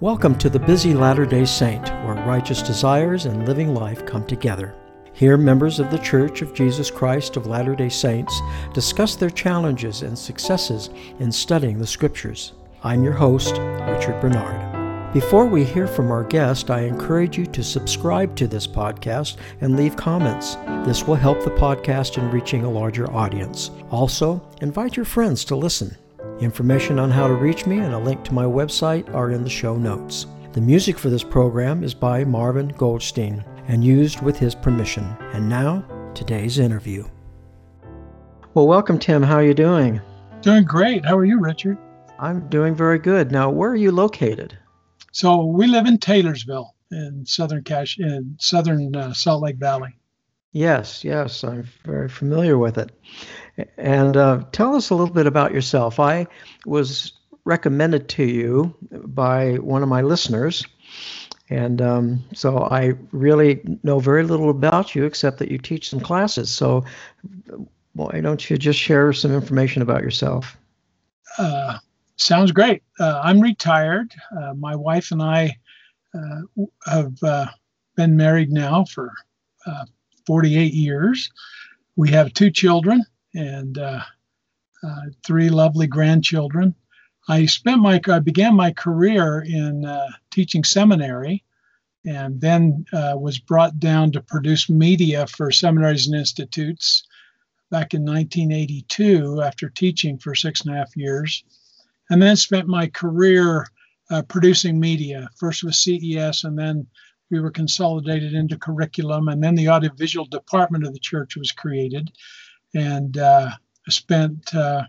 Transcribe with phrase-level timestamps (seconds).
[0.00, 4.74] Welcome to the Busy Latter day Saint, where righteous desires and living life come together.
[5.12, 8.40] Here, members of the Church of Jesus Christ of Latter day Saints
[8.72, 10.88] discuss their challenges and successes
[11.18, 12.54] in studying the Scriptures.
[12.82, 15.12] I'm your host, Richard Bernard.
[15.12, 19.76] Before we hear from our guest, I encourage you to subscribe to this podcast and
[19.76, 20.54] leave comments.
[20.86, 23.70] This will help the podcast in reaching a larger audience.
[23.90, 25.94] Also, invite your friends to listen.
[26.40, 29.50] Information on how to reach me and a link to my website are in the
[29.50, 30.26] show notes.
[30.52, 35.04] The music for this program is by Marvin Goldstein and used with his permission.
[35.34, 35.84] And now,
[36.14, 37.04] today's interview.
[38.54, 39.22] Well, welcome, Tim.
[39.22, 40.00] How are you doing?
[40.40, 41.04] Doing great.
[41.04, 41.76] How are you, Richard?
[42.18, 43.30] I'm doing very good.
[43.30, 44.56] Now, where are you located?
[45.12, 49.94] So we live in Taylorsville in southern Cash in southern uh, Salt Lake Valley.
[50.52, 52.90] Yes, yes, I'm very familiar with it.
[53.76, 56.00] And uh, tell us a little bit about yourself.
[56.00, 56.26] I
[56.66, 57.12] was
[57.44, 60.64] recommended to you by one of my listeners.
[61.50, 66.00] And um, so I really know very little about you except that you teach some
[66.00, 66.50] classes.
[66.50, 66.84] So
[67.92, 70.56] why don't you just share some information about yourself?
[71.38, 71.78] Uh,
[72.16, 72.82] sounds great.
[72.98, 74.12] Uh, I'm retired.
[74.36, 75.56] Uh, my wife and I
[76.14, 77.46] uh, have uh,
[77.96, 79.12] been married now for
[80.30, 81.28] 48 years.
[81.96, 83.98] We have two children and uh,
[84.80, 86.72] uh, three lovely grandchildren.
[87.28, 91.42] I spent my I began my career in uh, teaching seminary,
[92.06, 97.02] and then uh, was brought down to produce media for seminaries and institutes
[97.72, 101.42] back in 1982 after teaching for six and a half years,
[102.08, 103.66] and then spent my career
[104.10, 106.86] uh, producing media first with CES and then
[107.30, 112.10] we were consolidated into curriculum and then the audiovisual department of the church was created.
[112.74, 113.50] And uh,
[113.88, 114.84] spent uh,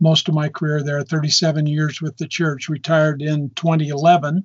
[0.00, 4.44] most of my career there 37 years with the church retired in 2011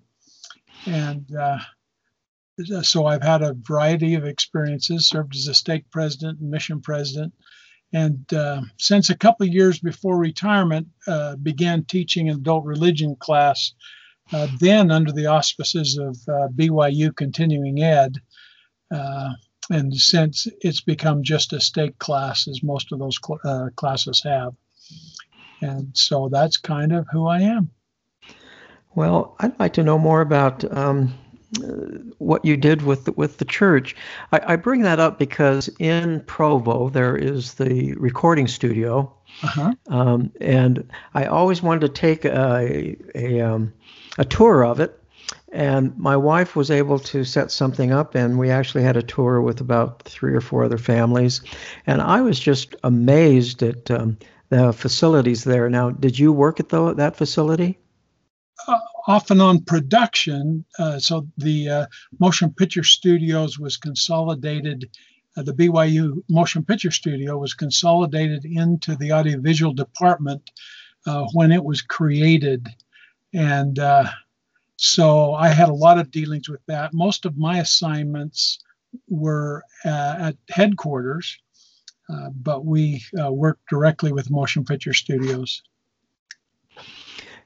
[0.85, 1.59] and uh,
[2.81, 7.33] so i've had a variety of experiences served as a stake president and mission president.
[7.93, 13.15] And uh, since a couple of years before retirement uh, began teaching an adult religion
[13.15, 13.73] class
[14.33, 16.17] uh, then under the auspices of
[16.55, 18.21] byu continuing ed
[19.69, 24.21] and since it's become just a state class as most of those cl- uh, classes
[24.23, 24.53] have.
[25.61, 27.69] And so that's kind of who i am.
[28.95, 31.13] Well i'd like to know more about um,
[32.17, 33.95] what you did with the, with the church.
[34.31, 39.13] I, I, bring that up because in provo there is the recording studio.
[39.43, 39.71] Uh-huh.
[39.89, 43.71] um, and i always wanted to take a, a, um,
[44.17, 45.01] a tour of it
[45.51, 49.41] and my wife was able to set something up, and we actually had a tour
[49.41, 51.41] with about three or four other families.
[51.85, 54.17] And I was just amazed at um,
[54.49, 55.69] the facilities there.
[55.69, 57.79] Now, did you work at the, that facility?
[58.67, 60.65] Uh, often on production.
[60.77, 61.85] Uh, so the uh,
[62.19, 64.89] motion picture studios was consolidated.
[65.37, 70.51] Uh, the BYU motion picture studio was consolidated into the audiovisual department
[71.05, 72.67] uh, when it was created.
[73.37, 74.05] And uh,
[74.77, 76.91] so I had a lot of dealings with that.
[76.91, 78.57] Most of my assignments
[79.07, 81.37] were uh, at headquarters,
[82.09, 85.61] uh, but we uh, worked directly with motion picture studios.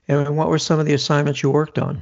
[0.07, 2.01] And what were some of the assignments you worked on?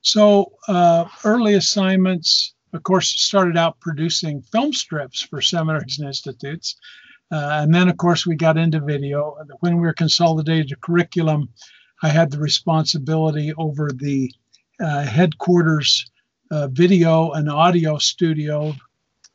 [0.00, 6.74] So uh, early assignments, of course, started out producing film strips for seminaries and institutes.
[7.30, 9.36] Uh, and then, of course, we got into video.
[9.60, 11.48] When we were consolidated to curriculum,
[12.04, 14.30] I had the responsibility over the
[14.78, 16.04] uh, headquarters
[16.50, 18.74] uh, video and audio studio.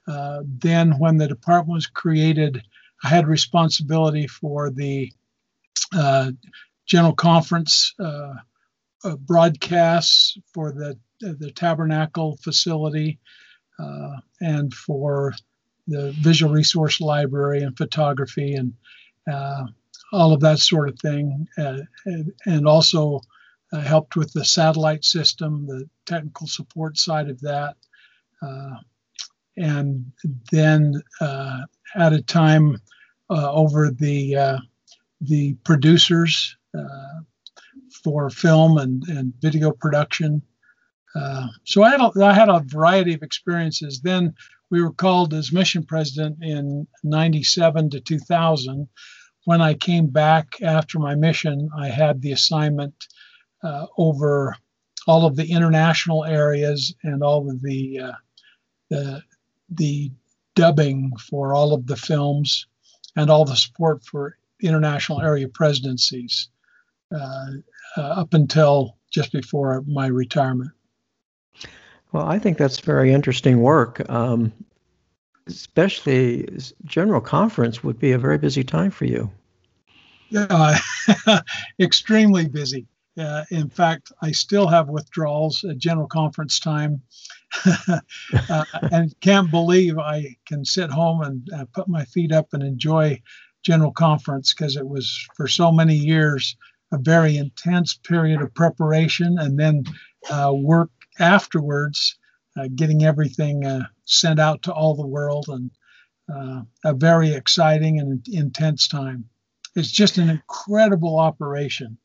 [0.08, 2.62] Uh, then, when the department was created,
[3.04, 5.12] I had responsibility for the
[5.98, 6.32] uh,
[6.86, 8.34] general conference uh,
[9.04, 13.20] uh, broadcasts for the the tabernacle facility
[14.40, 15.34] and for
[15.88, 18.74] the visual resource library and photography and
[20.12, 23.22] all of that sort of thing, and, and also
[23.72, 27.76] uh, helped with the satellite system, the technical support side of that.
[28.42, 28.76] Uh,
[29.58, 30.12] and
[30.52, 31.62] then uh,
[31.96, 32.78] at a time
[33.30, 34.58] uh, over the uh,
[35.22, 37.20] the producers uh,
[38.04, 40.42] for film and, and video production.
[41.66, 44.00] so I had, a, I had a variety of experiences.
[44.00, 44.34] Then
[44.70, 48.88] we were called as mission president in 97 to 2000.
[49.50, 52.94] When I came back after my mission, I had the assignment
[53.64, 54.56] uh, over
[55.08, 58.12] all of the international areas and all of the, uh,
[58.92, 59.24] the
[59.72, 60.12] the
[60.54, 62.68] dubbing for all of the films
[63.16, 66.50] and all the support for international area presidencies
[67.12, 67.48] uh,
[67.98, 70.70] uh up until just before my retirement.
[72.12, 74.08] Well, I think that's very interesting work.
[74.12, 74.54] Um,
[75.48, 76.48] especially
[76.86, 79.32] general conference would be a very busy time for you.
[80.30, 80.78] Yeah,
[81.80, 82.86] extremely busy.
[83.18, 87.02] Uh, in fact, I still have withdrawals at general conference time,
[87.66, 92.64] uh, and can't believe I can sit home and uh, put my feet up and
[92.64, 93.22] enjoy
[93.64, 96.56] general conference because it was for so many years
[96.92, 99.84] a very intense period of preparation and then
[100.32, 100.90] uh, work
[101.20, 102.18] afterwards,
[102.58, 105.72] uh, getting everything uh, sent out to all the world and
[106.86, 109.26] a very exciting and intense time.
[109.76, 111.98] It's just an incredible operation.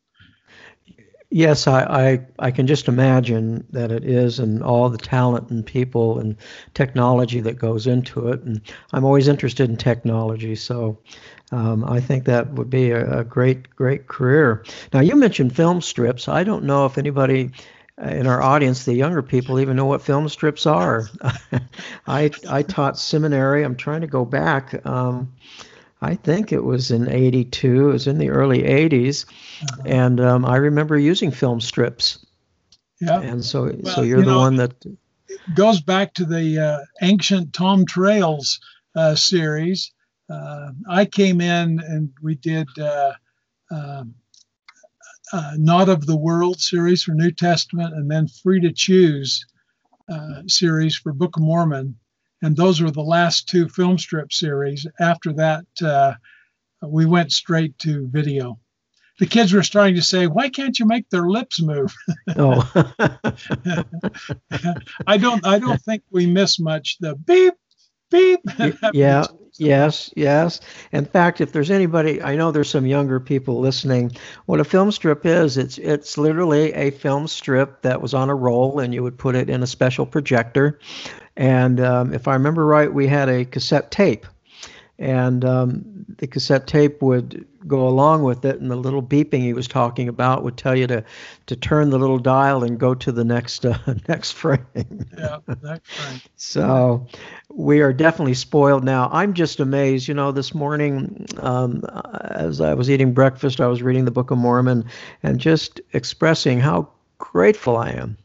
[1.31, 5.67] Yes, I, I, I, can just imagine that it is, and all the talent and
[5.67, 6.37] people and
[6.75, 8.41] technology that goes into it.
[8.43, 8.61] And
[8.93, 10.97] I'm always interested in technology, so
[11.51, 14.65] um, I think that would be a, a, great, great career.
[14.93, 16.29] Now, you mentioned film strips.
[16.29, 17.51] I don't know if anybody
[18.01, 21.09] uh, in our audience, the younger people, even know what film strips are.
[22.07, 23.65] I, I taught seminary.
[23.65, 24.87] I'm trying to go back.
[24.87, 25.33] Um,
[26.05, 27.89] I think it was in 82.
[27.89, 29.25] It was in the early 80s.
[29.63, 29.83] Uh-huh.
[29.87, 32.25] And um, I remember using film strips.
[33.01, 33.21] Yeah.
[33.21, 34.85] And so, well, so you're you the know, one that
[35.55, 38.61] goes back to the uh, ancient Tom Trails
[38.95, 39.93] uh, series.
[40.29, 43.13] Uh, I came in and we did uh,
[43.71, 44.15] um,
[45.33, 49.45] uh, Not of the World series for New Testament and then Free to Choose
[50.09, 51.97] uh, series for Book of Mormon
[52.45, 54.87] and those were the last two film strip series.
[55.01, 56.13] After that, uh,
[56.87, 58.61] we went straight to video.
[59.19, 61.95] The kids were starting to say, "Why can't you make their lips move?"
[62.37, 62.71] oh,
[65.07, 65.47] I don't.
[65.47, 66.99] I don't think we miss much.
[67.01, 67.55] The beep,
[68.11, 68.41] beep.
[68.93, 69.25] yeah.
[69.57, 70.61] Yes, yes.
[70.91, 74.11] In fact, if there's anybody, I know there's some younger people listening.
[74.47, 78.35] What a film strip is, it's it's literally a film strip that was on a
[78.35, 80.81] roll, and you would put it in a special projector,
[81.37, 84.27] and um, if I remember right, we had a cassette tape.
[84.97, 89.53] And um, the cassette tape would go along with it, and the little beeping he
[89.53, 91.05] was talking about would tell you to,
[91.47, 93.77] to turn the little dial and go to the next uh,
[94.09, 95.05] next frame.
[95.19, 96.21] yeah, next frame.
[96.37, 97.05] so
[97.49, 99.09] we are definitely spoiled now.
[99.13, 100.07] I'm just amazed.
[100.07, 101.83] You know, this morning um,
[102.31, 104.85] as I was eating breakfast, I was reading the Book of Mormon
[105.25, 106.89] and just expressing how
[107.19, 108.17] grateful I am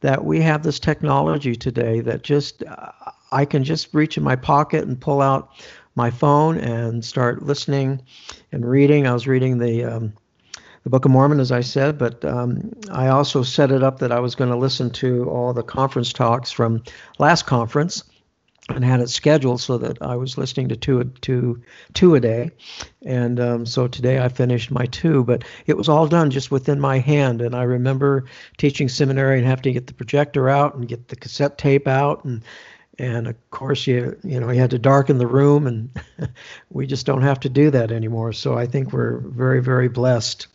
[0.00, 2.92] that we have this technology today that just uh,
[3.32, 5.50] I can just reach in my pocket and pull out
[5.94, 8.00] my phone and start listening
[8.52, 9.06] and reading.
[9.06, 10.12] I was reading the um,
[10.84, 14.12] the Book of Mormon, as I said, but um, I also set it up that
[14.12, 16.82] I was going to listen to all the conference talks from
[17.18, 18.04] last conference
[18.68, 21.62] and had it scheduled so that I was listening to two two
[21.94, 22.50] two a day,
[23.02, 25.24] and um, so today I finished my two.
[25.24, 28.24] But it was all done just within my hand, and I remember
[28.56, 32.24] teaching seminary and having to get the projector out and get the cassette tape out,
[32.24, 32.44] and
[32.98, 35.90] and of course you you know you had to darken the room, and
[36.70, 38.32] we just don't have to do that anymore.
[38.32, 40.46] So I think we're very very blessed.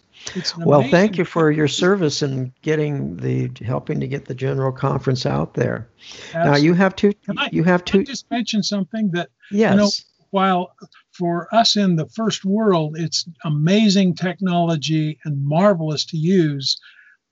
[0.58, 5.26] Well, thank you for your service and getting the helping to get the general conference
[5.26, 5.90] out there.
[6.34, 6.52] Absolutely.
[6.52, 6.96] Now you have
[7.38, 9.72] I, you have to just mention something that yes.
[9.72, 9.90] you know
[10.32, 10.76] while
[11.12, 16.80] for us in the first world it's amazing technology and marvelous to use.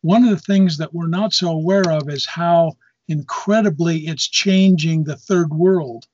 [0.02, 2.74] One of the things that we're not so aware of is how
[3.08, 6.06] incredibly it's changing the third world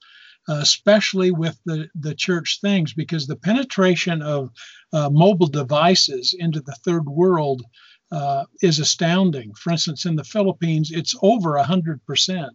[0.48, 4.50] especially with the, the church things, because the penetration of
[4.94, 7.64] uh, mobile devices into the third world
[8.12, 9.54] uh, is astounding.
[9.56, 12.50] For instance, in the Philippines, it's over 100%.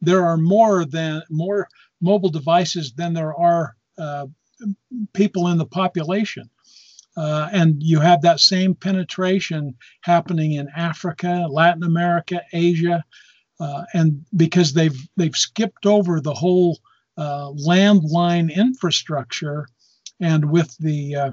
[0.00, 1.68] There are more than more
[2.00, 4.26] mobile devices than there are uh,
[5.12, 6.50] people in the population.
[7.16, 13.02] Uh, and you have that same penetration happening in Africa, Latin America, Asia,
[13.58, 16.78] uh, and because they've they've skipped over the whole
[17.16, 19.68] uh, landline infrastructure,
[20.20, 21.30] and with the uh,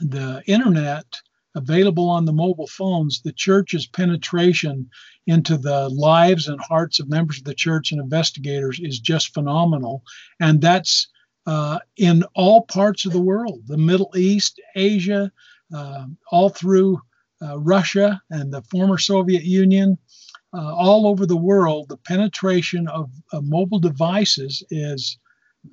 [0.00, 1.06] the internet
[1.54, 4.88] available on the mobile phones, the church's penetration
[5.26, 10.02] into the lives and hearts of members of the church and investigators is just phenomenal,
[10.40, 11.08] and that's
[11.46, 15.32] uh, in all parts of the world, the Middle East, Asia,
[15.74, 17.00] uh, all through
[17.42, 19.96] uh, Russia and the former Soviet Union
[20.54, 25.18] uh, all over the world, the penetration of, of mobile devices is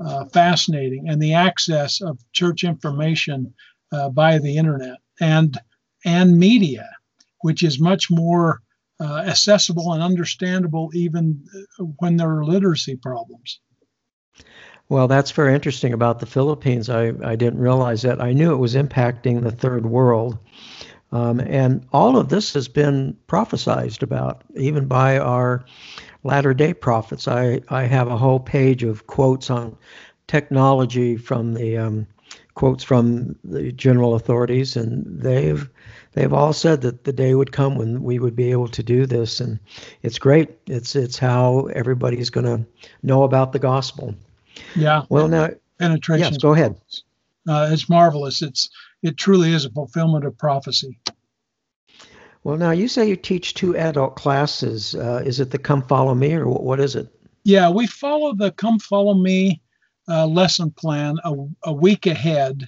[0.02, 3.54] uh, fascinating, and the access of church information
[3.92, 5.58] uh, via the internet and
[6.04, 6.88] and media,
[7.42, 8.62] which is much more
[9.00, 11.44] uh, accessible and understandable even
[11.80, 13.60] uh, when there are literacy problems.
[14.88, 16.90] Well, that's very interesting about the Philippines.
[16.90, 18.22] I, I didn't realize that.
[18.22, 20.38] I knew it was impacting the third world
[21.16, 25.64] Um, and all of this has been prophesized about, even by our
[26.26, 27.26] latter day prophets.
[27.26, 29.78] I, I have a whole page of quotes on
[30.28, 32.08] technology from the um,
[32.56, 35.70] quotes from the general authorities, and they've
[36.12, 39.06] they've all said that the day would come when we would be able to do
[39.06, 39.58] this, and
[40.02, 40.50] it's great.
[40.68, 42.66] It's it's how everybody's going to
[43.04, 44.14] know about the gospel.
[44.76, 45.04] Yeah.
[45.08, 46.34] Well, now penetration.
[46.34, 46.78] Yes, go ahead.
[47.48, 48.42] Uh, it's marvelous.
[48.42, 48.70] It's
[49.06, 51.00] it truly is a fulfillment of prophecy.
[52.44, 54.96] Well, now you say you teach two adult classes.
[54.96, 57.08] Uh, is it the Come Follow Me, or what is it?
[57.44, 59.62] Yeah, we follow the Come Follow Me
[60.08, 61.34] uh, lesson plan a,
[61.64, 62.68] a week ahead,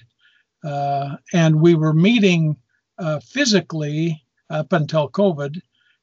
[0.64, 2.56] uh, and we were meeting
[2.98, 5.60] uh, physically up until COVID,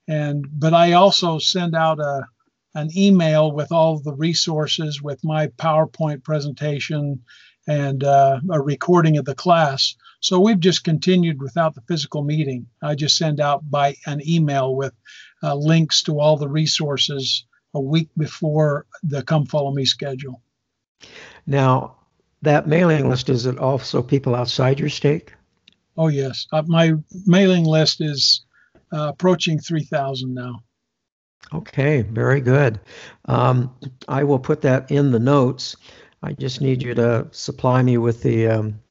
[0.07, 2.27] and but I also send out a
[2.75, 7.23] an email with all the resources with my PowerPoint presentation
[7.67, 9.95] and uh, a recording of the class.
[10.21, 12.67] So we've just continued without the physical meeting.
[12.81, 14.93] I just send out by an email with
[15.43, 20.41] uh, links to all the resources a week before the Come Follow Me schedule.
[21.45, 21.95] Now,
[22.41, 25.31] that mailing list is it also people outside your state?
[25.97, 26.93] Oh yes, uh, my
[27.25, 28.45] mailing list is
[28.93, 30.63] uh, approaching three thousand now.
[31.53, 32.79] Okay, very good.
[33.25, 33.73] Um,
[34.07, 35.75] I will put that in the notes.
[36.23, 38.81] I just need you to supply me with the um,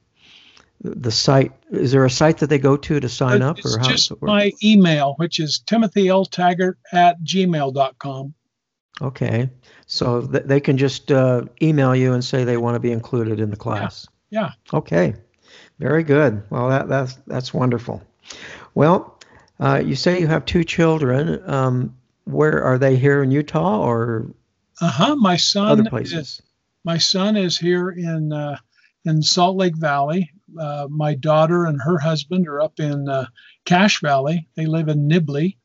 [0.84, 1.50] the site.
[1.70, 4.08] Is there a site that they go to to sign up, it's or how just
[4.08, 4.28] does it work?
[4.28, 8.34] my email, which is timothyltaggart at gmail.com.
[9.02, 9.50] Okay,
[9.86, 13.40] so th- they can just uh, email you and say they want to be included
[13.40, 14.06] in the class.
[14.30, 14.52] yeah.
[14.72, 15.14] Okay,
[15.80, 16.42] very good.
[16.50, 18.02] Well, that that's that's wonderful.
[18.74, 19.18] Well,
[19.58, 21.42] uh, you say you have two children.
[21.50, 24.26] Um, where are they here in Utah or
[24.80, 25.16] Uh huh.
[25.16, 26.42] My son other is places?
[26.84, 28.58] my son is here in uh,
[29.04, 30.30] in Salt Lake Valley.
[30.58, 33.26] Uh, my daughter and her husband are up in uh,
[33.64, 34.46] Cache Valley.
[34.56, 35.56] They live in Nibley,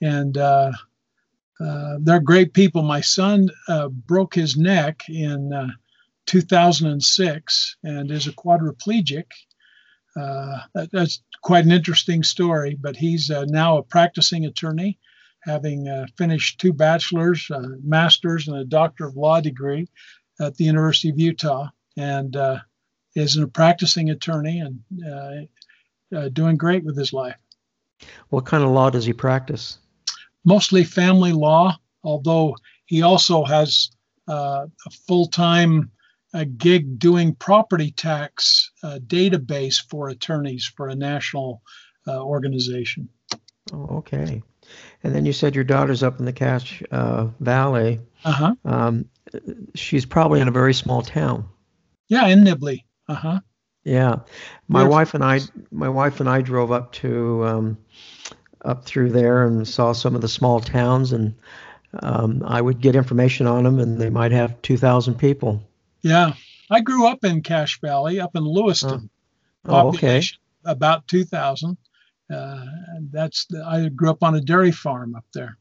[0.00, 0.72] and uh,
[1.60, 2.82] uh, they're great people.
[2.82, 5.68] My son uh, broke his neck in uh,
[6.26, 9.26] 2006 and is a quadriplegic.
[10.14, 14.98] That, that's quite an interesting story, but he's now a practicing attorney,
[15.42, 17.48] having finished two bachelor's,
[17.84, 19.88] master's, and a doctor of law degree
[20.40, 22.36] at the University of Utah, and
[23.14, 27.36] is a practicing attorney and uh, uh, doing great with his life.
[28.28, 29.78] What kind of law does he practice?
[30.44, 33.90] Mostly family law, although he also has
[34.28, 35.90] uh, a full-time
[36.34, 41.62] uh, gig doing property tax uh, database for attorneys for a national
[42.06, 43.08] uh, organization.
[43.72, 44.42] Oh, okay.
[45.02, 48.00] And then you said your daughter's up in the Cache uh, Valley.
[48.24, 48.54] Uh huh.
[48.64, 49.08] Um,
[49.74, 51.48] she's probably in a very small town.
[52.08, 52.84] Yeah, in Nibley.
[53.08, 53.40] Uh huh.
[53.84, 54.16] Yeah,
[54.66, 57.78] my wife and I, my wife and I drove up to um,
[58.64, 61.34] up through there and saw some of the small towns, and
[62.02, 65.62] um, I would get information on them, and they might have two thousand people.
[66.02, 66.34] Yeah,
[66.70, 69.08] I grew up in Cache Valley, up in Lewiston.
[69.64, 70.22] Oh, okay.
[70.64, 71.76] about 2,000.
[72.30, 72.64] Uh,
[73.10, 75.58] that's the, I grew up on a dairy farm up there.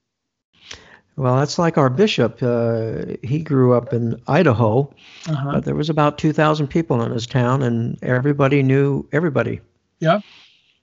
[1.18, 2.38] Well, that's like our bishop.
[2.44, 4.94] Uh, he grew up in Idaho,
[5.28, 5.52] Uh-huh.
[5.54, 9.60] but there was about two thousand people in his town, and everybody knew everybody.
[10.00, 10.20] Yeah,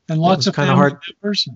[0.09, 0.99] and lots of family hard.
[1.23, 1.49] members.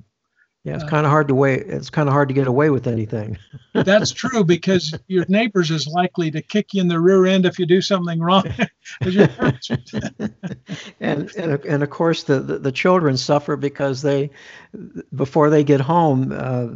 [0.69, 1.61] Yeah, it's Uh, kind of hard to wait.
[1.67, 3.39] It's kind of hard to get away with anything.
[3.75, 7.59] That's true because your neighbors is likely to kick you in the rear end if
[7.59, 8.45] you do something wrong.
[9.03, 9.71] as your parents
[11.01, 14.31] and and and of course the, the the children suffer because they
[15.15, 16.67] before they get home uh,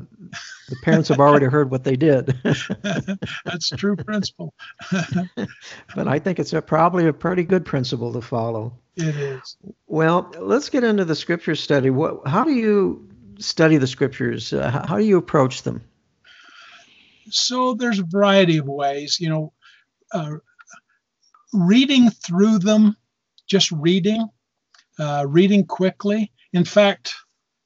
[0.68, 2.26] the parents have already heard what they did
[3.44, 4.52] That's true principle.
[5.94, 9.56] but i think it's a, probably a pretty good principle to follow it is.
[9.86, 13.08] well let's get into the scripture study what how do you
[13.42, 15.82] study the scriptures uh, how, do you approach them
[17.30, 19.52] So there's a variety of ways, you know,
[20.12, 20.36] uh,
[21.52, 22.96] reading through them,
[23.46, 24.28] just reading,
[24.98, 26.32] uh, reading quickly.
[26.52, 27.14] In fact,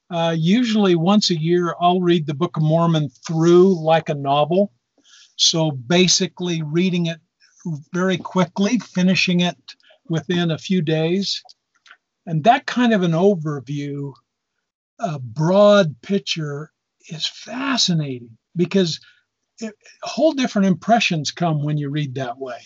[0.09, 4.71] uh, usually once a year, I'll read the Book of Mormon through like a novel.
[5.35, 7.19] So basically, reading it
[7.93, 9.57] very quickly, finishing it
[10.07, 11.43] within a few days.
[12.25, 14.13] And that kind of an overview,
[14.99, 16.71] a broad picture,
[17.09, 18.99] is fascinating because
[19.59, 19.73] it,
[20.03, 22.59] whole different impressions come when you read that way.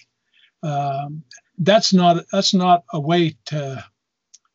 [0.64, 1.24] Um,
[1.58, 3.84] that's not that's not a way to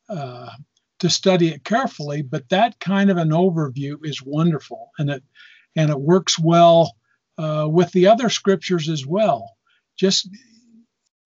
[0.09, 0.51] uh,
[0.99, 5.23] to study it carefully, but that kind of an overview is wonderful, and it
[5.77, 6.97] and it works well
[7.39, 9.57] uh, with the other scriptures as well.
[9.97, 10.29] Just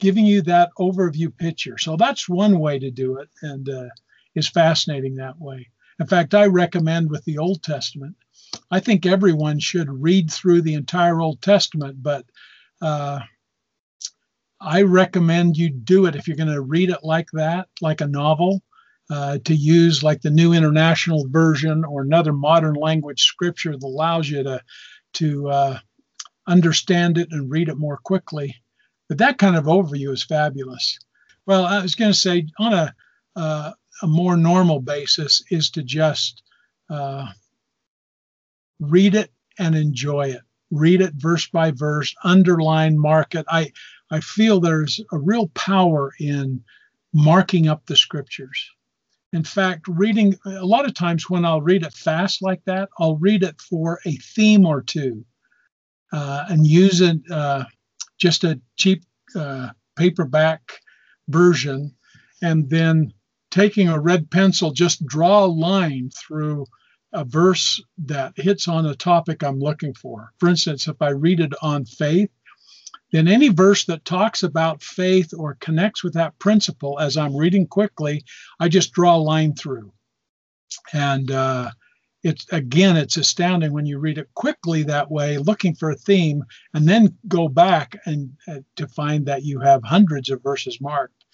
[0.00, 1.76] giving you that overview picture.
[1.78, 3.88] So that's one way to do it, and uh,
[4.34, 5.68] is fascinating that way.
[6.00, 8.16] In fact, I recommend with the Old Testament,
[8.70, 12.24] I think everyone should read through the entire Old Testament, but
[12.80, 13.20] uh,
[14.60, 18.06] I recommend you do it if you're going to read it like that, like a
[18.06, 18.62] novel,
[19.10, 24.28] uh, to use like the New International Version or another modern language scripture that allows
[24.28, 24.60] you to
[25.12, 25.78] to uh,
[26.46, 28.54] understand it and read it more quickly.
[29.08, 30.98] But that kind of overview is fabulous.
[31.46, 32.94] Well, I was going to say on a
[33.34, 36.42] uh, a more normal basis is to just
[36.88, 37.26] uh,
[38.80, 40.42] read it and enjoy it.
[40.70, 43.44] Read it verse by verse, underline, mark it.
[43.48, 43.72] I
[44.10, 46.62] I feel there's a real power in
[47.12, 48.70] marking up the scriptures.
[49.32, 53.16] In fact, reading a lot of times when I'll read it fast like that, I'll
[53.16, 55.24] read it for a theme or two
[56.12, 57.64] uh, and use it uh,
[58.18, 59.04] just a cheap
[59.36, 60.62] uh, paperback
[61.28, 61.94] version,
[62.42, 63.12] and then
[63.50, 66.66] taking a red pencil, just draw a line through
[67.12, 70.32] a verse that hits on a topic I'm looking for.
[70.38, 72.30] For instance, if I read it on faith,
[73.12, 77.66] then any verse that talks about faith or connects with that principle as I'm reading
[77.66, 78.24] quickly,
[78.60, 79.92] I just draw a line through.
[80.92, 81.70] And uh,
[82.22, 86.44] it's again, it's astounding when you read it quickly that way, looking for a theme,
[86.74, 91.24] and then go back and uh, to find that you have hundreds of verses marked.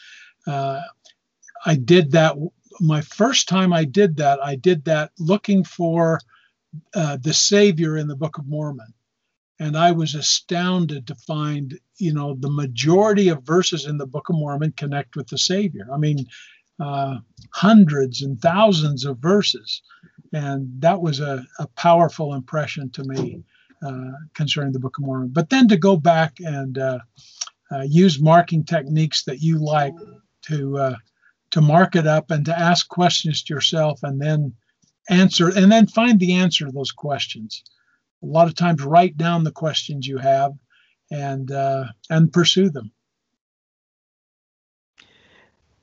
[0.47, 0.81] Uh,
[1.67, 2.37] I did that
[2.81, 4.41] my first time I did that.
[4.43, 6.21] I did that looking for
[6.95, 8.95] uh, the Savior in the Book of Mormon,
[9.61, 14.29] and I was astounded to find, you know, the majority of verses in the Book
[14.31, 15.89] of Mormon connect with the Savior.
[15.93, 16.27] I mean,
[16.81, 17.19] uh,
[17.53, 19.83] hundreds and thousands of verses
[20.33, 23.43] and that was a, a powerful impression to me
[23.87, 25.29] uh, concerning the Book of Mormon.
[25.29, 26.99] But then to go back and uh,
[27.73, 29.95] uh, use marking techniques that you like
[30.43, 30.97] to uh,
[31.51, 34.55] to mark it up and to ask questions to yourself and then
[35.09, 37.63] answer and then find the answer to those questions.
[38.23, 40.53] A lot of times, write down the questions you have
[41.11, 42.91] and uh, and pursue them.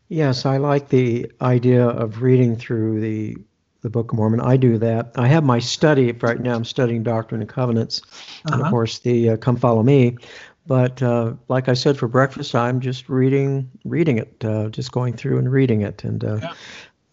[0.10, 3.38] Yes, I like the idea of reading through the
[3.82, 4.40] the Book of Mormon.
[4.40, 5.12] I do that.
[5.16, 6.56] I have my study right now.
[6.56, 8.42] I'm studying Doctrine and Covenants, uh-huh.
[8.46, 8.70] and of uh-huh.
[8.70, 10.18] course the uh, Come Follow Me.
[10.66, 15.14] But uh, like I said, for breakfast, I'm just reading, reading it, uh, just going
[15.16, 16.54] through and reading it, and uh, yeah.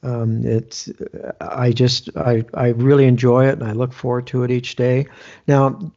[0.05, 0.89] um, it's.
[1.41, 5.07] I just, I, I really enjoy it, and I look forward to it each day.
[5.49, 5.93] Now,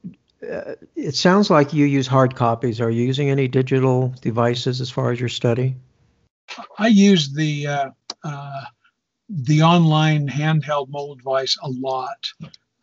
[0.51, 2.81] uh, it sounds like you use hard copies.
[2.81, 5.75] Are you using any digital devices as far as your study?
[6.79, 8.61] I use the uh,
[9.29, 12.31] the online handheld mobile device a lot,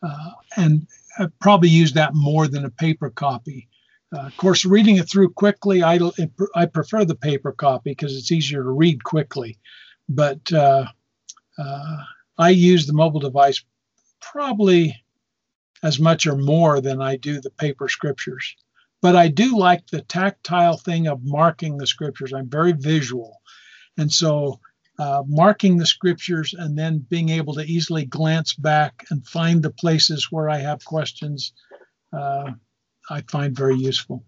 [0.01, 0.87] uh, and
[1.19, 3.67] I probably use that more than a paper copy.
[4.13, 5.99] Uh, of course, reading it through quickly, I,
[6.55, 9.57] I prefer the paper copy because it's easier to read quickly.
[10.09, 10.85] But uh,
[11.57, 11.97] uh,
[12.37, 13.63] I use the mobile device
[14.19, 15.01] probably
[15.83, 18.55] as much or more than I do the paper scriptures.
[19.01, 22.33] But I do like the tactile thing of marking the scriptures.
[22.33, 23.41] I'm very visual.
[23.97, 24.59] And so
[24.99, 29.71] uh, marking the scriptures and then being able to easily glance back and find the
[29.71, 31.53] places where I have questions,
[32.13, 32.51] uh,
[33.11, 34.23] I find very useful.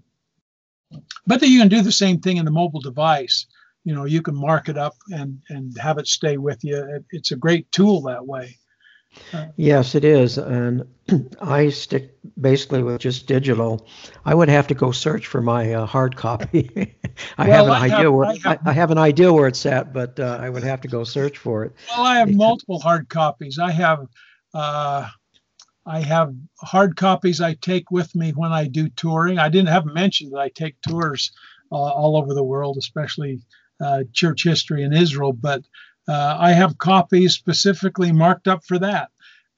[1.26, 3.48] But then you can do the same thing in the mobile device.
[3.84, 7.04] You know, you can mark it up and, and have it stay with you.
[7.12, 8.58] It's a great tool that way.
[9.58, 10.38] Yes, it is.
[10.38, 10.84] And
[11.42, 13.88] I stick basically with just digital.
[14.26, 16.70] I would have to go search for my uh, hard copy.
[17.38, 19.32] I well, have an I idea have, where I have, I, I have, an idea
[19.32, 21.74] where it's at, but uh, I would have to go search for it.
[21.90, 23.60] Well, I have multiple hard copies.
[23.60, 24.08] I have
[24.54, 25.08] uh,
[25.86, 29.38] I have hard copies I take with me when I do touring.
[29.38, 31.32] I didn't have mentioned that I take tours
[31.72, 33.42] uh, all over the world, especially
[33.82, 35.64] uh, church history in Israel, but
[36.08, 39.10] uh, I have copies specifically marked up for that,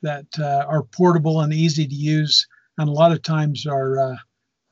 [0.02, 4.16] that uh, are portable and easy to use, and a lot of times are uh,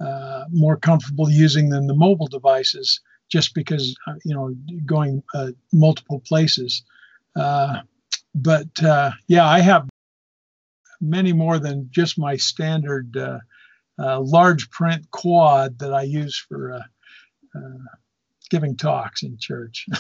[0.04, 5.22] uh more comfortable using than the mobile devices, just because you know going
[5.72, 6.84] multiple places.
[7.36, 8.68] but
[9.28, 9.88] yeah, I have
[11.04, 13.16] many more than just my standard
[13.98, 16.84] large print quad that I use for
[18.50, 19.88] giving talks in church.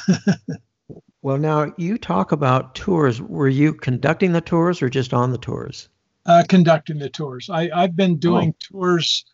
[1.24, 3.22] Well, now you talk about tours.
[3.22, 5.88] Were you conducting the tours or just on the tours?
[6.26, 7.50] Uh, conducting the tours.
[7.50, 8.68] I, have been doing oh.
[8.70, 9.26] tours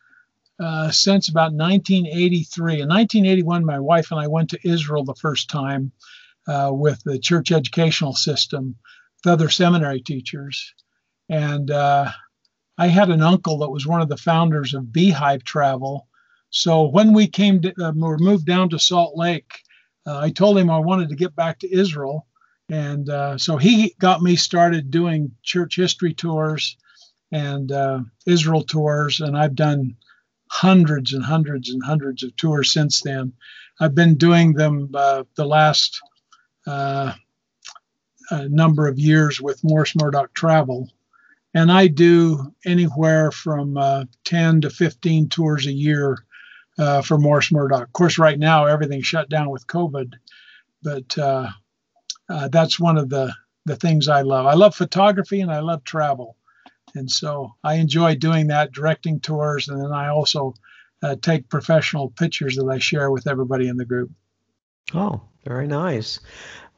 [0.59, 2.81] uh, since about 1983.
[2.81, 5.91] In 1981, my wife and I went to Israel the first time
[6.47, 8.75] uh, with the church educational system
[9.17, 10.75] with other seminary teachers.
[11.29, 12.11] And uh,
[12.77, 16.07] I had an uncle that was one of the founders of Beehive Travel.
[16.49, 19.51] So when we came to, uh, were moved down to Salt Lake,
[20.07, 22.25] uh, I told him I wanted to get back to Israel,
[22.69, 26.77] And uh, so he got me started doing church history tours
[27.31, 29.95] and uh, Israel tours, and I've done
[30.51, 33.33] hundreds and hundreds and hundreds of tours since then.
[33.79, 35.99] I've been doing them uh, the last
[36.67, 37.13] uh,
[38.31, 40.89] number of years with Morris Murdock Travel,
[41.53, 46.17] and I do anywhere from uh, 10 to 15 tours a year
[46.77, 47.83] uh, for Morris Murdock.
[47.83, 50.13] Of course, right now everything's shut down with COVID,
[50.81, 51.49] but uh,
[52.29, 53.33] uh, that's one of the
[53.65, 54.45] the things I love.
[54.45, 56.37] I love photography and I love travel,
[56.95, 60.53] and so I enjoy doing that, directing tours, and then I also
[61.03, 64.11] uh, take professional pictures that I share with everybody in the group.
[64.93, 66.19] Oh, very nice.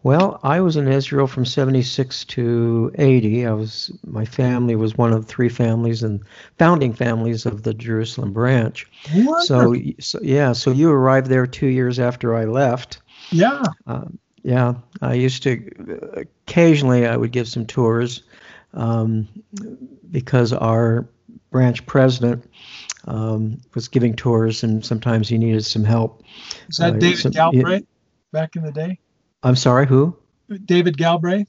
[0.04, 3.46] Well, I was in Israel from 76 to 80.
[3.46, 6.22] I was my family was one of three families and
[6.58, 8.88] founding families of the Jerusalem branch.
[9.44, 13.00] So, so yeah, so you arrived there 2 years after I left.
[13.32, 13.64] Yeah.
[13.86, 14.06] Uh,
[14.44, 18.24] yeah, I used to occasionally I would give some tours
[18.74, 19.28] um,
[20.10, 21.08] because our
[21.52, 22.50] branch president
[23.06, 26.24] um, was giving tours and sometimes he needed some help.
[26.70, 27.86] Is that uh, David some, Galbraith
[28.32, 28.98] back in the day?
[29.44, 30.16] I'm sorry, who?
[30.66, 31.48] David Galbraith.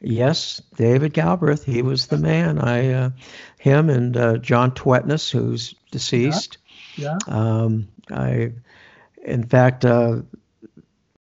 [0.00, 1.64] Yes, David Galbraith.
[1.64, 2.58] He was the man.
[2.58, 3.10] I, uh,
[3.58, 6.58] him and uh, John Tvedtnes, who's deceased.
[6.96, 7.18] Yeah.
[7.26, 7.34] yeah.
[7.34, 8.52] Um, I,
[9.22, 10.22] in fact, uh,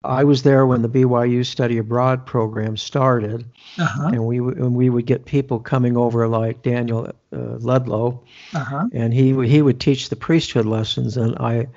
[0.05, 3.45] I was there when the BYU Study Abroad program started,
[3.79, 4.09] uh-huh.
[4.09, 8.89] and we and we would get people coming over like Daniel uh, Ludlow, uh-huh.
[8.93, 11.69] and he he would teach the priesthood lessons, and I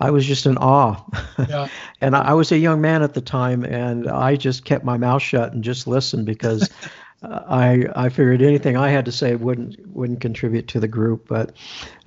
[0.00, 1.02] I was just in awe.
[1.38, 1.68] Yeah.
[2.00, 4.96] and I, I, was a young man at the time, and I just kept my
[4.96, 6.70] mouth shut and just listened because
[7.22, 11.28] uh, I I figured anything I had to say wouldn't wouldn't contribute to the group.
[11.28, 11.52] But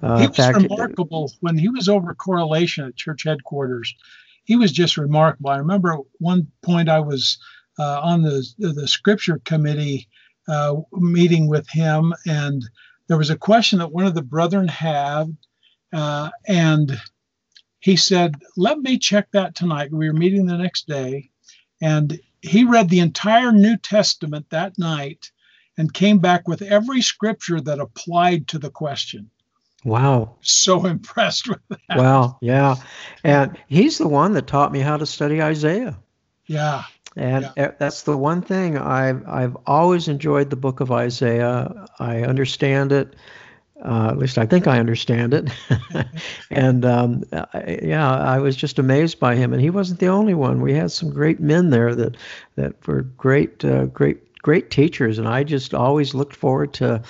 [0.02, 3.94] uh, he was fact, remarkable when he was over correlation at church headquarters.
[4.46, 5.52] He was just remarkable.
[5.52, 7.38] I remember one point I was
[7.78, 10.08] uh, on the the scripture committee
[10.48, 12.64] uh, meeting with him, and
[13.08, 15.38] there was a question that one of the brethren had,
[15.94, 17.00] uh, and
[17.84, 19.92] he said, Let me check that tonight.
[19.92, 21.30] We were meeting the next day,
[21.82, 25.32] and he read the entire New Testament that night
[25.78, 29.30] and came back with every scripture that applied to the question.
[29.84, 30.38] Wow.
[30.40, 31.98] So impressed with that.
[31.98, 32.38] Wow.
[32.42, 32.76] Yeah.
[33.26, 36.00] And he's the one that taught me how to study Isaiah.
[36.46, 36.84] Yeah.
[37.18, 37.72] And yeah.
[37.78, 41.86] that's the one thing I've I've always enjoyed the book of Isaiah.
[42.00, 43.18] I understand it.
[43.84, 45.50] Uh, at least I think I understand it.
[46.52, 49.52] and um, I, yeah, I was just amazed by him.
[49.52, 50.62] And he wasn't the only one.
[50.62, 52.16] We had some great men there that
[52.56, 55.20] that were great, uh, great, great teachers.
[55.20, 57.02] And I just always looked forward to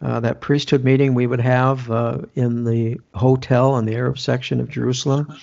[0.00, 4.60] uh, that priesthood meeting we would have uh, in the hotel in the Arab section
[4.60, 5.34] of Jerusalem.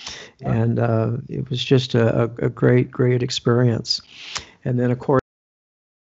[0.41, 4.01] And uh, it was just a, a great, great experience.
[4.65, 5.21] And then, of course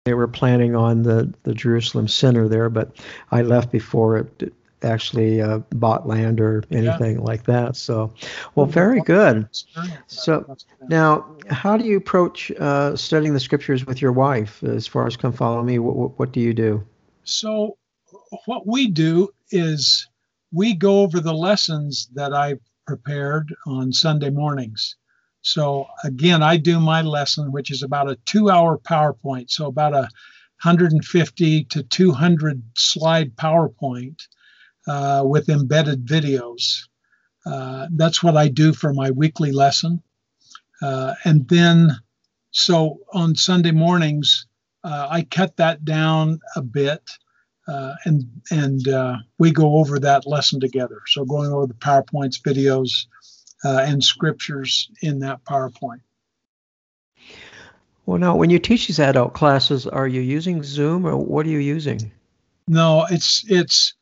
[0.04, 2.94] they were planning on the, the Jerusalem Center there, but
[3.30, 4.52] I left before it,
[4.84, 7.22] actually uh, bought land or anything yeah.
[7.22, 7.76] like that.
[7.76, 8.12] So,
[8.54, 9.48] well, very good.
[10.06, 10.56] So,
[10.88, 15.16] now, how do you approach uh, studying the scriptures with your wife as far as
[15.16, 15.78] come follow me?
[15.78, 16.84] What, what do you do?
[17.24, 17.78] So,
[18.46, 20.08] what we do is
[20.52, 22.54] we go over the lessons that I
[22.86, 24.96] prepared on Sunday mornings.
[25.42, 29.50] So, again, I do my lesson, which is about a two hour PowerPoint.
[29.50, 30.08] So, about a
[30.62, 34.26] 150 to 200 slide PowerPoint
[34.86, 36.86] uh, with embedded videos.
[37.46, 40.02] Uh, that's what I do for my weekly lesson.
[40.82, 41.90] Uh, and then,
[42.50, 44.46] so on Sunday mornings,
[44.82, 47.02] uh, I cut that down a bit.
[47.66, 51.00] Uh, and and uh, we go over that lesson together.
[51.06, 53.06] So going over the PowerPoints, videos,
[53.64, 56.00] and scriptures in that PowerPoint.
[58.06, 61.50] Well, now, when you teach these adult classes, are you using Zoom or what are
[61.50, 62.12] you using?
[62.68, 63.94] No, it's it's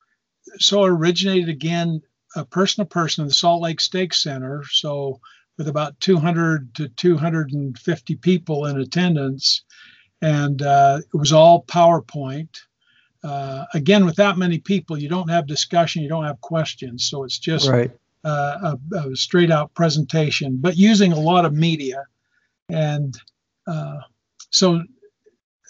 [0.59, 2.03] so it originated again
[2.35, 4.65] a person to person in the Salt Lake Stake Center.
[4.71, 5.21] So
[5.59, 9.65] with about 200 to 250 people in attendance,
[10.21, 12.59] and uh, it was all PowerPoint.
[13.23, 17.25] Uh, again, with that many people, you don't have discussion, you don't have questions, so
[17.25, 17.91] it's just right.
[18.25, 22.05] uh, a, a, straight out presentation, but using a lot of media,
[22.69, 23.17] and
[23.67, 23.99] uh,
[24.51, 24.83] so.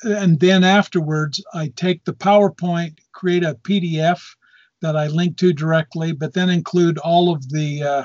[0.05, 4.21] And then afterwards, I take the PowerPoint, create a PDF,
[4.83, 8.05] that I link to directly, but then include all of the uh,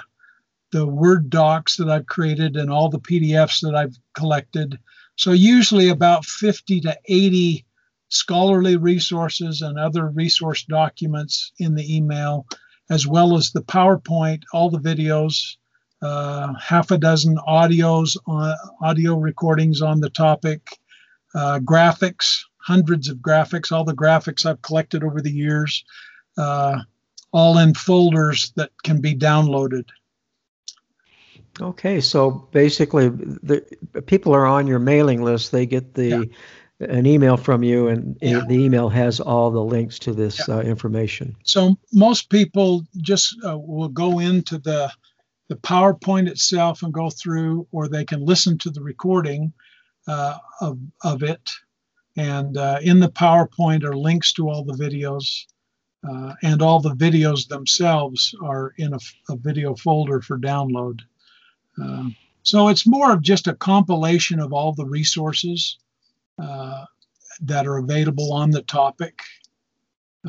[0.72, 4.80] the Word docs that I've created and all the PDFs that I've collected.
[5.16, 7.66] So usually about 50 to 80
[8.10, 12.46] scholarly resources and other resource documents in the email,
[12.90, 15.56] as well as the PowerPoint, all the videos,
[16.02, 18.16] uh, half a dozen audios,
[18.82, 20.62] audio recordings on the topic,
[21.34, 25.84] uh, graphics, hundreds of graphics, all the graphics I've collected over the years,
[26.38, 26.80] uh,
[27.32, 29.86] all in folders that can be downloaded.
[31.60, 33.62] Okay, so basically, the
[34.06, 35.52] people are on your mailing list.
[35.52, 36.30] They get the
[36.80, 36.88] yeah.
[36.88, 38.44] an email from you, and yeah.
[38.48, 40.58] the email has all the links to this yeah.
[40.58, 41.36] uh, information.
[41.44, 44.92] So most people just uh, will go into the
[45.48, 49.54] the PowerPoint itself and go through, or they can listen to the recording
[50.08, 51.52] uh, of of it.
[52.18, 55.46] And uh, in the PowerPoint are links to all the videos,
[56.08, 61.00] uh, and all the videos themselves are in a, a video folder for download.
[61.82, 62.10] Uh,
[62.44, 65.78] so it's more of just a compilation of all the resources
[66.42, 66.86] uh,
[67.42, 69.20] that are available on the topic.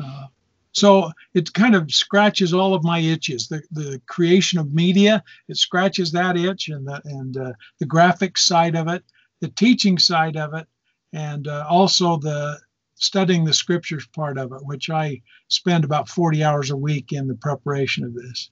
[0.01, 0.27] Uh,
[0.71, 3.47] so it kind of scratches all of my itches.
[3.47, 8.39] The, the creation of media, it scratches that itch, and the and uh, the graphics
[8.39, 9.03] side of it,
[9.39, 10.67] the teaching side of it,
[11.13, 12.59] and uh, also the
[12.99, 17.27] studying the scriptures part of it, which I spend about 40 hours a week in
[17.27, 18.49] the preparation of this.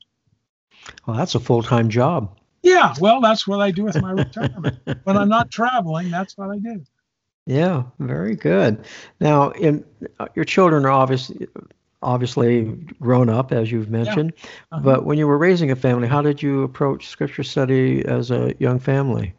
[1.06, 2.38] Well, that's a full time job.
[2.64, 4.80] Yeah, well, that's what I do with my retirement.
[5.04, 6.84] when I'm not traveling, that's what I do.
[7.46, 8.84] Yeah, very good.
[9.22, 9.86] Now, in
[10.20, 11.48] uh, your children are obviously
[12.02, 12.64] obviously
[13.00, 14.34] grown up, as you've mentioned.
[14.36, 14.50] Yeah.
[14.72, 14.82] Uh-huh.
[14.84, 18.54] But when you were raising a family, how did you approach scripture study as a
[18.60, 19.34] young family?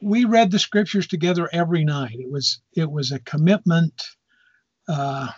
[0.00, 2.16] We read the scriptures together every night.
[2.18, 4.02] It was it was a commitment
[4.88, 5.28] uh,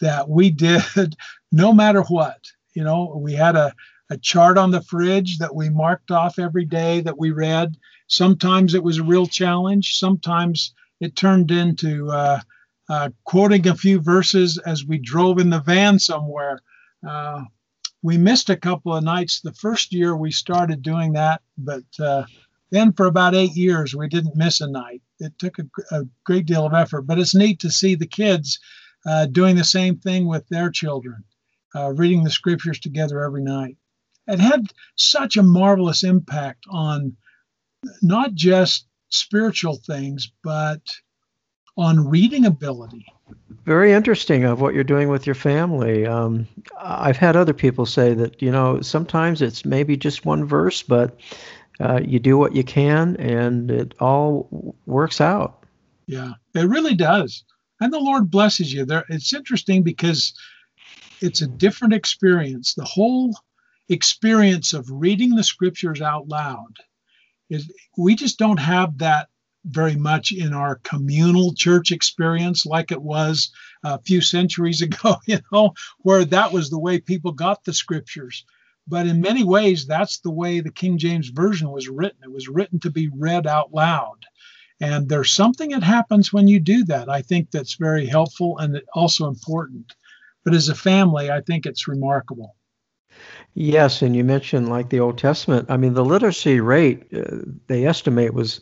[0.00, 0.82] that we did
[1.52, 2.40] no matter what.
[2.74, 3.74] You know, we had a
[4.10, 7.76] a chart on the fridge that we marked off every day that we read.
[8.08, 9.98] Sometimes it was a real challenge.
[9.98, 12.40] Sometimes it turned into uh,
[12.90, 16.60] uh, quoting a few verses as we drove in the van somewhere.
[17.08, 17.44] Uh,
[18.02, 22.24] we missed a couple of nights the first year we started doing that, but uh,
[22.72, 25.00] then for about eight years we didn't miss a night.
[25.20, 28.58] It took a, a great deal of effort, but it's neat to see the kids
[29.06, 31.22] uh, doing the same thing with their children,
[31.76, 33.76] uh, reading the scriptures together every night
[34.26, 37.16] it had such a marvelous impact on
[38.00, 40.80] not just spiritual things, but
[41.76, 43.06] on reading ability.
[43.64, 46.06] Very interesting of what you're doing with your family.
[46.06, 46.46] Um,
[46.78, 51.18] I've had other people say that you know sometimes it's maybe just one verse, but
[51.80, 55.64] uh, you do what you can, and it all works out.
[56.06, 57.44] Yeah, it really does,
[57.80, 58.84] and the Lord blesses you.
[58.84, 60.34] There, it's interesting because
[61.20, 62.74] it's a different experience.
[62.74, 63.34] The whole
[63.88, 66.76] experience of reading the scriptures out loud
[67.50, 69.28] is we just don't have that
[69.64, 73.52] very much in our communal church experience like it was
[73.84, 78.44] a few centuries ago you know where that was the way people got the scriptures
[78.86, 82.48] but in many ways that's the way the king james version was written it was
[82.48, 84.18] written to be read out loud
[84.80, 88.80] and there's something that happens when you do that i think that's very helpful and
[88.94, 89.94] also important
[90.44, 92.56] but as a family i think it's remarkable
[93.54, 95.66] Yes, and you mentioned like the Old Testament.
[95.70, 98.60] I mean, the literacy rate uh, they estimate was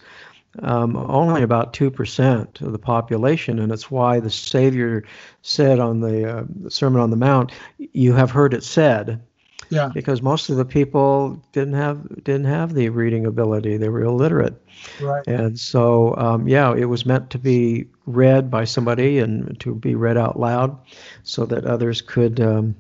[0.63, 5.05] um, only about two percent of the population, and it's why the Savior
[5.43, 9.23] said on the, uh, the Sermon on the Mount, "You have heard it said."
[9.71, 9.91] Yeah.
[9.95, 14.61] Because most of the people didn't have didn't have the reading ability; they were illiterate.
[15.01, 15.27] Right.
[15.27, 19.95] And so, um, yeah, it was meant to be read by somebody and to be
[19.95, 20.77] read out loud,
[21.23, 22.75] so that others could um,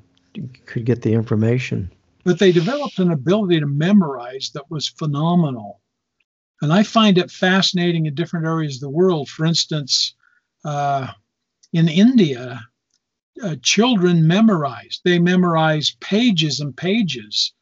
[0.66, 1.90] could get the information
[2.24, 5.81] but they developed an ability to memorize that was phenomenal.
[6.62, 9.29] And I find it fascinating in different areas of the world.
[9.29, 10.14] For instance,
[10.64, 11.09] uh,
[11.72, 12.61] in India,
[13.43, 15.01] uh, children memorize.
[15.05, 17.53] They memorize pages and pages.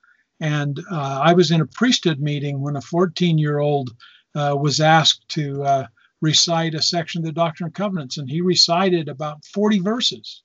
[0.40, 3.90] And uh, I was in a priesthood meeting when a 14 year old
[4.34, 5.86] uh, was asked to uh,
[6.20, 10.42] recite a section of the Doctrine and Covenants, and he recited about 40 verses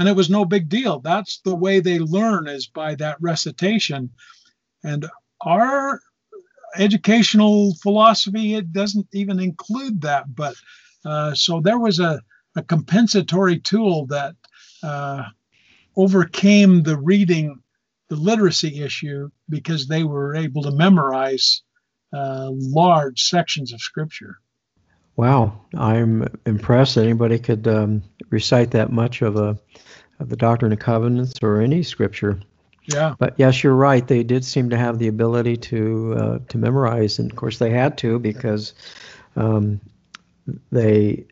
[0.00, 0.98] and it was no big deal.
[1.00, 4.08] That's the way they learn is by that recitation.
[4.82, 5.06] And
[5.42, 6.00] our
[6.76, 10.34] educational philosophy it doesn't even include that.
[10.34, 10.54] But
[11.04, 12.22] uh, so there was a,
[12.56, 14.34] a compensatory tool that
[14.82, 15.24] uh,
[15.96, 17.60] overcame the reading,
[18.08, 21.62] the literacy issue because they were able to memorize
[22.12, 24.38] uh, large sections of scripture.
[25.16, 29.58] Wow, I'm impressed that anybody could um, recite that much of a
[30.18, 32.40] of the Doctrine and Covenants or any scripture.
[32.86, 33.14] Yeah.
[33.18, 34.06] But yes, you're right.
[34.06, 37.70] They did seem to have the ability to uh, to memorize, and of course they
[37.70, 38.74] had to because
[39.36, 39.80] um,
[40.72, 41.26] they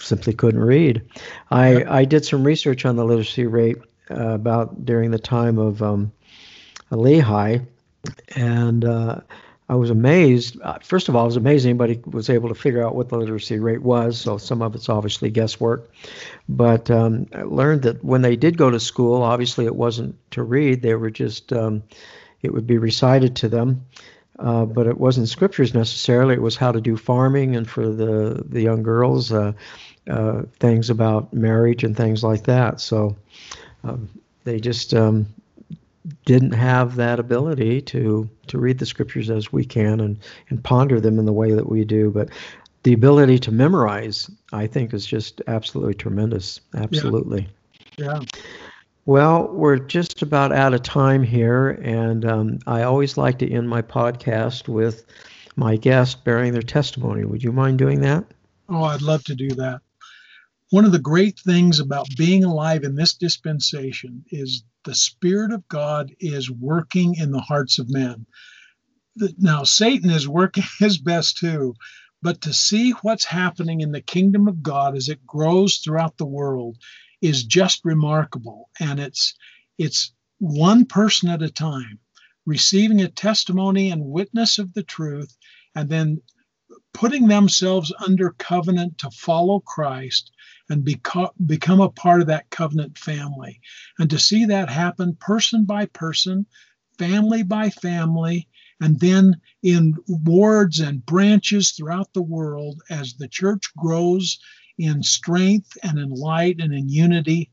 [0.00, 1.02] simply couldn't read.
[1.50, 3.78] I I did some research on the literacy rate
[4.10, 6.12] uh, about during the time of um,
[6.90, 7.66] Lehi,
[8.36, 9.20] and uh,
[9.70, 10.58] I was amazed.
[10.62, 13.18] Uh, first of all, I was amazed anybody was able to figure out what the
[13.18, 14.18] literacy rate was.
[14.18, 15.90] So some of it's obviously guesswork.
[16.48, 20.42] But um, I learned that when they did go to school, obviously it wasn't to
[20.42, 20.80] read.
[20.80, 21.82] They were just, um,
[22.40, 23.84] it would be recited to them.
[24.38, 26.34] Uh, but it wasn't scriptures necessarily.
[26.34, 29.52] It was how to do farming, and for the the young girls, uh,
[30.08, 32.80] uh, things about marriage and things like that.
[32.80, 33.16] So
[33.82, 34.08] um,
[34.44, 35.26] they just um,
[36.24, 40.18] didn't have that ability to to read the scriptures as we can and
[40.50, 42.10] and ponder them in the way that we do.
[42.10, 42.28] But
[42.84, 46.60] the ability to memorize, I think, is just absolutely tremendous.
[46.74, 47.48] Absolutely.
[47.96, 48.20] Yeah.
[49.08, 53.66] Well, we're just about out of time here, and um, I always like to end
[53.66, 55.06] my podcast with
[55.56, 57.24] my guest bearing their testimony.
[57.24, 58.26] Would you mind doing that?
[58.68, 59.80] Oh, I'd love to do that.
[60.72, 65.66] One of the great things about being alive in this dispensation is the Spirit of
[65.68, 68.26] God is working in the hearts of men.
[69.38, 71.72] Now, Satan is working his best too,
[72.20, 76.26] but to see what's happening in the kingdom of God as it grows throughout the
[76.26, 76.76] world
[77.20, 78.68] is just remarkable.
[78.80, 79.34] And it's
[79.78, 81.98] it's one person at a time
[82.46, 85.36] receiving a testimony and witness of the truth,
[85.74, 86.20] and then
[86.94, 90.32] putting themselves under covenant to follow Christ
[90.70, 93.60] and beco- become a part of that covenant family.
[93.98, 96.46] And to see that happen person by person,
[96.98, 98.48] family by family,
[98.80, 104.38] and then in wards and branches throughout the world as the church grows
[104.78, 107.50] in strength and in light and in unity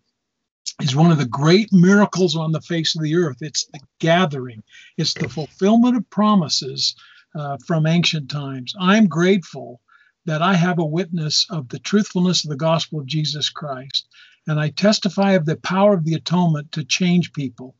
[0.81, 3.37] is one of the great miracles on the face of the earth.
[3.41, 4.63] It's the gathering,
[4.97, 6.95] it's the fulfillment of promises
[7.35, 8.73] uh, from ancient times.
[8.79, 9.81] I'm grateful
[10.25, 14.07] that I have a witness of the truthfulness of the gospel of Jesus Christ.
[14.47, 17.75] And I testify of the power of the atonement to change people.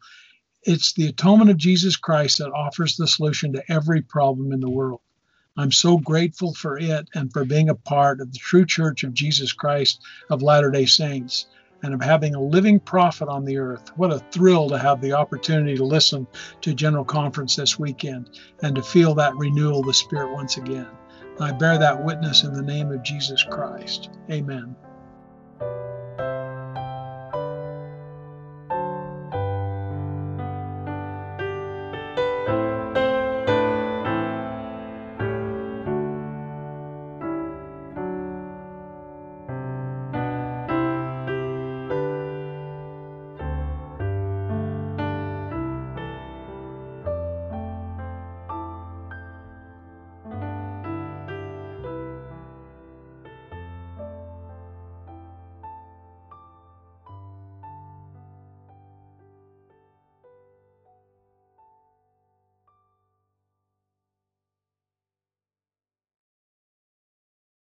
[0.63, 4.69] It's the atonement of Jesus Christ that offers the solution to every problem in the
[4.69, 5.01] world.
[5.57, 9.13] I'm so grateful for it and for being a part of the true church of
[9.13, 11.47] Jesus Christ of Latter day Saints
[11.81, 13.89] and of having a living prophet on the earth.
[13.95, 16.27] What a thrill to have the opportunity to listen
[16.61, 18.31] to General Conference this weekend
[18.63, 20.87] and to feel that renewal of the Spirit once again.
[21.39, 24.09] I bear that witness in the name of Jesus Christ.
[24.31, 24.75] Amen.